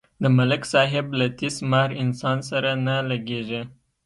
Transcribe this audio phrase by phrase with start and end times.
[0.23, 3.61] د ملک صاحب له تیس مار انسان سره نه لگېږي.